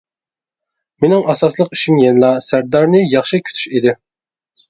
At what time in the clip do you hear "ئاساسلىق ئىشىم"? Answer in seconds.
1.33-2.01